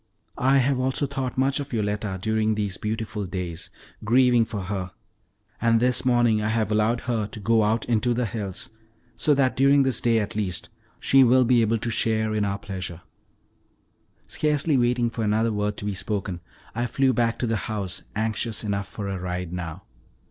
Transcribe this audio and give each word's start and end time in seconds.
I 0.39 0.57
have 0.57 0.79
also 0.79 1.05
thought 1.05 1.37
much 1.37 1.59
of 1.59 1.71
Yoletta 1.73 2.17
during 2.19 2.55
these 2.55 2.75
beautiful 2.75 3.27
days, 3.27 3.69
grieving 4.03 4.45
for 4.45 4.61
her, 4.61 4.93
and 5.61 5.79
this 5.79 6.03
morning 6.03 6.41
I 6.41 6.47
have 6.47 6.71
allowed 6.71 7.01
her 7.01 7.27
to 7.27 7.39
go 7.39 7.61
out 7.61 7.85
into 7.85 8.15
the 8.15 8.25
hills, 8.25 8.71
so 9.15 9.35
that 9.35 9.55
during 9.55 9.83
this 9.83 10.01
day, 10.01 10.17
at 10.17 10.35
least, 10.35 10.69
she 10.99 11.23
will 11.23 11.45
be 11.45 11.61
able 11.61 11.77
to 11.77 11.91
share 11.91 12.33
in 12.33 12.45
our 12.45 12.57
pleasure." 12.57 13.01
Scarcely 14.25 14.75
waiting 14.75 15.11
for 15.11 15.23
another 15.23 15.53
word 15.53 15.77
to 15.77 15.85
be 15.85 15.93
spoken, 15.93 16.39
I 16.73 16.87
flew 16.87 17.13
back 17.13 17.37
to 17.37 17.45
the 17.45 17.57
house, 17.69 18.01
anxious 18.15 18.63
enough 18.63 18.87
for 18.87 19.07
a 19.07 19.19
ride 19.19 19.53
now. 19.53 19.83